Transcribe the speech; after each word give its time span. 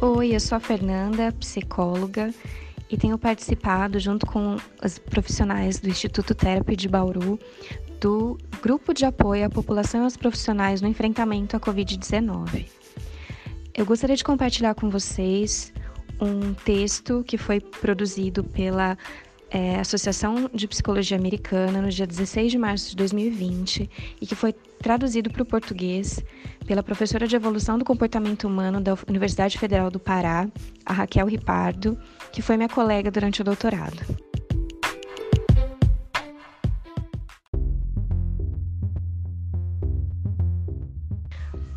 Oi, 0.00 0.32
eu 0.32 0.38
sou 0.38 0.54
a 0.54 0.60
Fernanda, 0.60 1.32
psicóloga, 1.32 2.32
e 2.88 2.96
tenho 2.96 3.18
participado, 3.18 3.98
junto 3.98 4.24
com 4.26 4.56
os 4.80 4.96
profissionais 4.96 5.80
do 5.80 5.88
Instituto 5.88 6.36
Therapy 6.36 6.76
de 6.76 6.88
Bauru, 6.88 7.36
do 8.00 8.38
Grupo 8.62 8.94
de 8.94 9.04
Apoio 9.04 9.44
à 9.44 9.50
População 9.50 10.02
e 10.02 10.04
aos 10.04 10.16
Profissionais 10.16 10.80
no 10.80 10.86
Enfrentamento 10.86 11.56
à 11.56 11.60
Covid-19. 11.60 12.68
Eu 13.74 13.84
gostaria 13.84 14.14
de 14.14 14.22
compartilhar 14.22 14.76
com 14.76 14.88
vocês 14.88 15.72
um 16.20 16.54
texto 16.54 17.24
que 17.26 17.36
foi 17.36 17.58
produzido 17.58 18.44
pela 18.44 18.96
é, 19.50 19.80
Associação 19.80 20.50
de 20.52 20.68
Psicologia 20.68 21.16
Americana 21.16 21.80
no 21.80 21.88
dia 21.88 22.06
16 22.06 22.52
de 22.52 22.58
março 22.58 22.90
de 22.90 22.96
2020 22.96 23.90
e 24.20 24.26
que 24.26 24.34
foi 24.34 24.52
traduzido 24.52 25.30
para 25.30 25.42
o 25.42 25.46
português 25.46 26.22
pela 26.66 26.82
professora 26.82 27.26
de 27.26 27.34
Evolução 27.34 27.78
do 27.78 27.84
Comportamento 27.84 28.46
Humano 28.46 28.80
da 28.80 28.94
Universidade 29.08 29.58
Federal 29.58 29.90
do 29.90 29.98
Pará, 29.98 30.46
a 30.84 30.92
Raquel 30.92 31.26
Ripardo, 31.26 31.98
que 32.30 32.42
foi 32.42 32.56
minha 32.56 32.68
colega 32.68 33.10
durante 33.10 33.40
o 33.40 33.44
doutorado. 33.44 34.28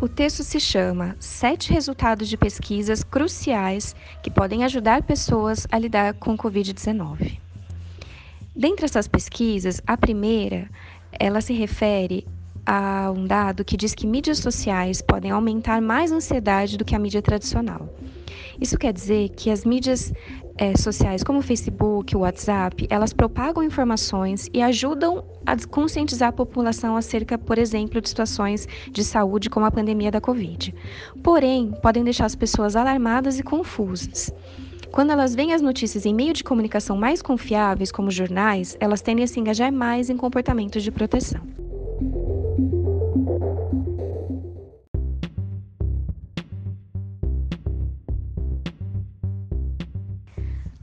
O 0.00 0.08
texto 0.08 0.44
se 0.44 0.60
chama 0.60 1.16
Sete 1.18 1.72
resultados 1.72 2.28
de 2.28 2.36
pesquisas 2.36 3.02
cruciais 3.02 3.96
que 4.22 4.30
podem 4.30 4.62
ajudar 4.62 5.02
pessoas 5.02 5.66
a 5.72 5.78
lidar 5.78 6.12
com 6.12 6.36
Covid-19. 6.36 7.43
Dentre 8.56 8.84
essas 8.84 9.08
pesquisas, 9.08 9.82
a 9.84 9.96
primeira, 9.96 10.70
ela 11.18 11.40
se 11.40 11.52
refere 11.52 12.24
a 12.64 13.12
um 13.14 13.26
dado 13.26 13.64
que 13.64 13.76
diz 13.76 13.94
que 13.94 14.06
mídias 14.06 14.38
sociais 14.38 15.02
podem 15.02 15.30
aumentar 15.32 15.82
mais 15.82 16.12
ansiedade 16.12 16.78
do 16.78 16.84
que 16.84 16.94
a 16.94 16.98
mídia 16.98 17.20
tradicional. 17.20 17.92
Isso 18.60 18.78
quer 18.78 18.92
dizer 18.92 19.30
que 19.30 19.50
as 19.50 19.64
mídias 19.64 20.12
é, 20.56 20.76
sociais, 20.76 21.24
como 21.24 21.40
o 21.40 21.42
Facebook, 21.42 22.16
o 22.16 22.20
WhatsApp, 22.20 22.86
elas 22.88 23.12
propagam 23.12 23.62
informações 23.62 24.48
e 24.54 24.62
ajudam 24.62 25.24
a 25.44 25.56
conscientizar 25.66 26.28
a 26.28 26.32
população 26.32 26.96
acerca, 26.96 27.36
por 27.36 27.58
exemplo, 27.58 28.00
de 28.00 28.08
situações 28.08 28.68
de 28.90 29.02
saúde 29.02 29.50
como 29.50 29.66
a 29.66 29.70
pandemia 29.70 30.12
da 30.12 30.20
Covid. 30.20 30.72
Porém, 31.24 31.72
podem 31.82 32.04
deixar 32.04 32.26
as 32.26 32.36
pessoas 32.36 32.76
alarmadas 32.76 33.38
e 33.38 33.42
confusas. 33.42 34.32
Quando 34.94 35.10
elas 35.10 35.34
veem 35.34 35.52
as 35.52 35.60
notícias 35.60 36.06
em 36.06 36.14
meio 36.14 36.32
de 36.32 36.44
comunicação 36.44 36.96
mais 36.96 37.20
confiáveis, 37.20 37.90
como 37.90 38.12
jornais, 38.12 38.76
elas 38.78 39.02
tendem 39.02 39.24
a 39.24 39.26
se 39.26 39.40
engajar 39.40 39.72
mais 39.72 40.08
em 40.08 40.16
comportamentos 40.16 40.84
de 40.84 40.92
proteção. 40.92 41.40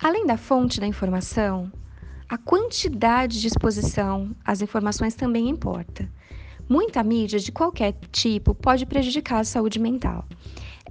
Além 0.00 0.26
da 0.26 0.36
fonte 0.36 0.80
da 0.80 0.86
informação, 0.88 1.70
a 2.28 2.36
quantidade 2.36 3.40
de 3.40 3.46
exposição 3.46 4.34
às 4.44 4.60
informações 4.60 5.14
também 5.14 5.48
importa. 5.48 6.10
Muita 6.68 7.04
mídia 7.04 7.38
de 7.38 7.52
qualquer 7.52 7.94
tipo 8.10 8.52
pode 8.52 8.84
prejudicar 8.84 9.38
a 9.38 9.44
saúde 9.44 9.78
mental. 9.78 10.24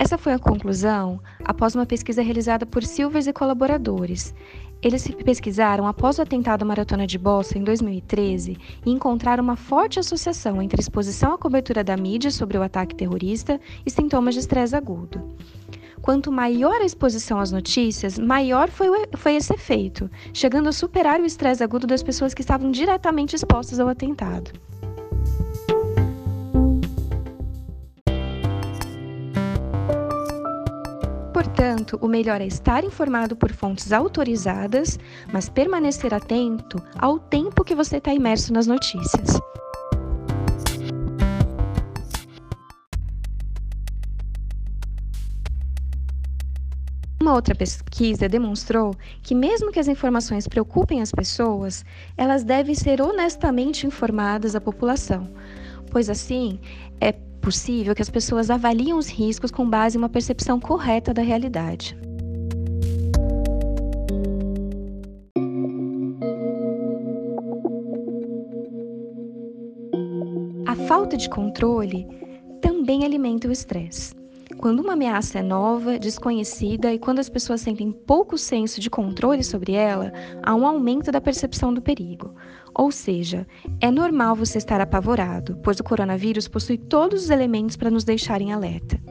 Essa 0.01 0.17
foi 0.17 0.33
a 0.33 0.39
conclusão 0.39 1.21
após 1.45 1.75
uma 1.75 1.85
pesquisa 1.85 2.23
realizada 2.23 2.65
por 2.65 2.83
Silvers 2.83 3.27
e 3.27 3.31
colaboradores. 3.31 4.33
Eles 4.81 5.07
pesquisaram 5.23 5.85
após 5.85 6.17
o 6.17 6.23
atentado 6.23 6.63
à 6.63 6.65
Maratona 6.65 7.05
de 7.05 7.19
Boston 7.19 7.59
em 7.59 7.63
2013 7.63 8.57
e 8.83 8.89
encontraram 8.89 9.43
uma 9.43 9.55
forte 9.55 9.99
associação 9.99 10.59
entre 10.59 10.81
exposição 10.81 11.35
à 11.35 11.37
cobertura 11.37 11.83
da 11.83 11.95
mídia 11.95 12.31
sobre 12.31 12.57
o 12.57 12.63
ataque 12.63 12.95
terrorista 12.95 13.61
e 13.85 13.91
sintomas 13.91 14.33
de 14.33 14.39
estresse 14.39 14.75
agudo. 14.75 15.21
Quanto 16.01 16.31
maior 16.31 16.81
a 16.81 16.85
exposição 16.85 17.39
às 17.39 17.51
notícias, 17.51 18.17
maior 18.17 18.71
foi, 18.71 18.89
o, 18.89 19.07
foi 19.15 19.35
esse 19.35 19.53
efeito, 19.53 20.09
chegando 20.33 20.67
a 20.67 20.73
superar 20.73 21.19
o 21.21 21.25
estresse 21.27 21.63
agudo 21.63 21.85
das 21.85 22.01
pessoas 22.01 22.33
que 22.33 22.41
estavam 22.41 22.71
diretamente 22.71 23.35
expostas 23.35 23.79
ao 23.79 23.87
atentado. 23.87 24.51
Portanto, 31.43 31.97
o 31.99 32.07
melhor 32.07 32.39
é 32.39 32.45
estar 32.45 32.83
informado 32.83 33.35
por 33.35 33.51
fontes 33.51 33.91
autorizadas, 33.91 34.99
mas 35.33 35.49
permanecer 35.49 36.13
atento 36.13 36.79
ao 36.95 37.17
tempo 37.17 37.63
que 37.63 37.73
você 37.73 37.97
está 37.97 38.13
imerso 38.13 38.53
nas 38.53 38.67
notícias. 38.67 39.39
Uma 47.19 47.33
outra 47.33 47.55
pesquisa 47.55 48.29
demonstrou 48.29 48.95
que, 49.23 49.33
mesmo 49.33 49.71
que 49.71 49.79
as 49.79 49.87
informações 49.87 50.47
preocupem 50.47 51.01
as 51.01 51.11
pessoas, 51.11 51.83
elas 52.15 52.43
devem 52.43 52.75
ser 52.75 53.01
honestamente 53.01 53.87
informadas 53.87 54.55
à 54.55 54.61
população, 54.61 55.27
pois 55.89 56.07
assim 56.07 56.59
é 56.99 57.11
possível 57.41 57.95
que 57.95 58.01
as 58.01 58.09
pessoas 58.09 58.49
avaliem 58.49 58.93
os 58.93 59.09
riscos 59.09 59.51
com 59.51 59.69
base 59.69 59.97
em 59.97 60.01
uma 60.01 60.07
percepção 60.07 60.59
correta 60.59 61.13
da 61.13 61.21
realidade. 61.21 61.97
A 70.67 70.75
falta 70.87 71.17
de 71.17 71.29
controle 71.29 72.07
também 72.61 73.03
alimenta 73.03 73.47
o 73.47 73.51
estresse. 73.51 74.20
Quando 74.61 74.81
uma 74.81 74.93
ameaça 74.93 75.39
é 75.39 75.41
nova, 75.41 75.97
desconhecida 75.97 76.93
e 76.93 76.99
quando 76.99 77.17
as 77.17 77.27
pessoas 77.27 77.61
sentem 77.61 77.91
pouco 77.91 78.37
senso 78.37 78.79
de 78.79 78.91
controle 78.91 79.43
sobre 79.43 79.71
ela, 79.71 80.13
há 80.43 80.53
um 80.53 80.67
aumento 80.67 81.11
da 81.11 81.19
percepção 81.19 81.73
do 81.73 81.81
perigo. 81.81 82.35
Ou 82.75 82.91
seja, 82.91 83.47
é 83.81 83.89
normal 83.89 84.35
você 84.35 84.59
estar 84.59 84.79
apavorado, 84.79 85.57
pois 85.63 85.79
o 85.79 85.83
coronavírus 85.83 86.47
possui 86.47 86.77
todos 86.77 87.23
os 87.23 87.29
elementos 87.31 87.75
para 87.75 87.89
nos 87.89 88.03
deixar 88.03 88.39
em 88.39 88.53
alerta. 88.53 89.01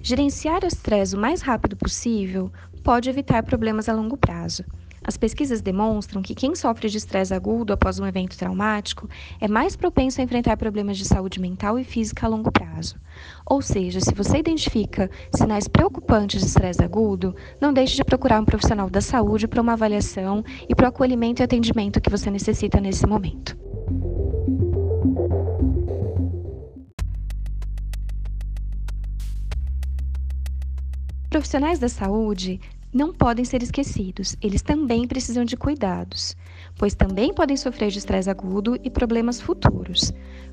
Gerenciar 0.00 0.62
o 0.62 0.68
estresse 0.68 1.16
o 1.16 1.18
mais 1.18 1.42
rápido 1.42 1.76
possível 1.76 2.52
pode 2.84 3.10
evitar 3.10 3.42
problemas 3.42 3.88
a 3.88 3.92
longo 3.92 4.16
prazo. 4.16 4.64
As 5.08 5.16
pesquisas 5.16 5.62
demonstram 5.62 6.20
que 6.20 6.34
quem 6.34 6.54
sofre 6.54 6.86
de 6.86 6.98
estresse 6.98 7.32
agudo 7.32 7.72
após 7.72 7.98
um 7.98 8.04
evento 8.04 8.36
traumático 8.36 9.08
é 9.40 9.48
mais 9.48 9.74
propenso 9.74 10.20
a 10.20 10.24
enfrentar 10.24 10.58
problemas 10.58 10.98
de 10.98 11.06
saúde 11.06 11.40
mental 11.40 11.78
e 11.78 11.82
física 11.82 12.26
a 12.26 12.28
longo 12.28 12.52
prazo. 12.52 12.96
Ou 13.46 13.62
seja, 13.62 14.00
se 14.00 14.12
você 14.12 14.36
identifica 14.36 15.10
sinais 15.34 15.66
preocupantes 15.66 16.42
de 16.42 16.46
estresse 16.46 16.84
agudo, 16.84 17.34
não 17.58 17.72
deixe 17.72 17.96
de 17.96 18.04
procurar 18.04 18.38
um 18.38 18.44
profissional 18.44 18.90
da 18.90 19.00
saúde 19.00 19.48
para 19.48 19.62
uma 19.62 19.72
avaliação 19.72 20.44
e 20.68 20.74
para 20.74 20.84
o 20.84 20.88
acolhimento 20.90 21.40
e 21.40 21.44
atendimento 21.44 22.02
que 22.02 22.10
você 22.10 22.30
necessita 22.30 22.78
nesse 22.78 23.06
momento. 23.06 23.56
Profissionais 31.30 31.78
da 31.78 31.88
saúde 31.88 32.60
não 32.92 33.12
podem 33.12 33.44
ser 33.44 33.62
esquecidos. 33.62 34.36
Eles 34.40 34.62
também 34.62 35.06
precisam 35.06 35.44
de 35.44 35.56
cuidados, 35.56 36.36
pois 36.76 36.94
também 36.94 37.32
podem 37.32 37.56
sofrer 37.56 37.90
de 37.90 37.98
estresse 37.98 38.30
agudo 38.30 38.78
e 38.82 38.90
problemas 38.90 39.40
futuros. 39.40 40.12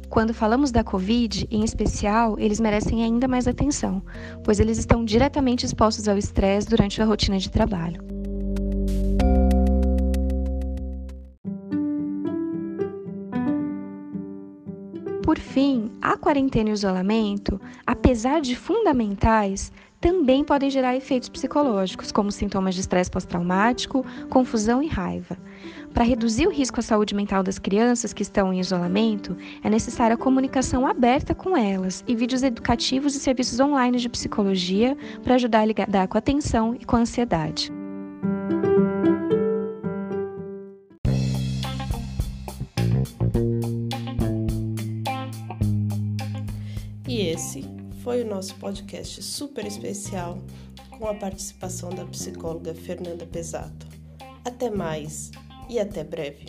Quando 0.09 0.33
falamos 0.33 0.71
da 0.71 0.83
Covid, 0.83 1.47
em 1.49 1.63
especial, 1.63 2.37
eles 2.39 2.59
merecem 2.59 3.03
ainda 3.03 3.27
mais 3.27 3.47
atenção, 3.47 4.03
pois 4.43 4.59
eles 4.59 4.77
estão 4.77 5.03
diretamente 5.03 5.65
expostos 5.65 6.07
ao 6.07 6.17
estresse 6.17 6.67
durante 6.67 7.01
a 7.01 7.05
rotina 7.05 7.39
de 7.39 7.49
trabalho. 7.49 8.03
Por 15.23 15.39
fim, 15.39 15.91
a 15.99 16.15
quarentena 16.15 16.69
e 16.69 16.71
o 16.71 16.75
isolamento, 16.75 17.59
apesar 17.85 18.41
de 18.41 18.55
fundamentais, 18.55 19.71
também 20.05 20.43
podem 20.43 20.69
gerar 20.69 20.95
efeitos 20.95 21.29
psicológicos, 21.29 22.11
como 22.11 22.31
sintomas 22.31 22.75
de 22.75 22.81
estresse 22.81 23.09
pós-traumático, 23.09 24.05
confusão 24.29 24.83
e 24.83 24.87
raiva. 24.87 25.35
Para 25.95 26.03
reduzir 26.03 26.45
o 26.45 26.51
risco 26.51 26.79
à 26.79 26.83
saúde 26.83 27.15
mental 27.15 27.41
das 27.41 27.57
crianças 27.57 28.13
que 28.13 28.21
estão 28.21 28.53
em 28.53 28.59
isolamento, 28.59 29.35
é 29.63 29.69
necessária 29.69 30.15
comunicação 30.15 30.85
aberta 30.85 31.33
com 31.33 31.57
elas 31.57 32.03
e 32.07 32.15
vídeos 32.15 32.43
educativos 32.43 33.15
e 33.15 33.19
serviços 33.19 33.59
online 33.59 33.97
de 33.97 34.07
psicologia 34.07 34.95
para 35.23 35.33
ajudar 35.33 35.61
a 35.61 35.65
lidar 35.65 36.07
com 36.07 36.19
a 36.19 36.21
tensão 36.21 36.75
e 36.79 36.85
com 36.85 36.97
a 36.97 36.99
ansiedade. 36.99 37.73
E 47.07 47.21
esse 47.21 47.84
foi 48.05 48.21
o 48.21 48.27
nosso 48.27 48.53
podcast 48.57 49.23
super 49.23 49.65
especial 49.65 50.37
com 50.91 51.07
a 51.07 51.15
participação 51.15 51.89
da 51.89 52.05
psicóloga 52.05 52.71
Fernanda 52.75 53.25
Pesato. 53.25 53.87
Até 54.45 54.69
mais 54.69 55.31
e 55.67 55.79
até 55.79 56.03
breve. 56.03 56.45